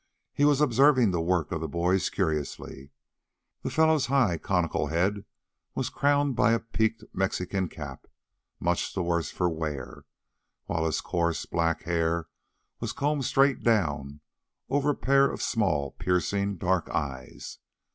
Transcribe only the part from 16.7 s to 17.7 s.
eyes.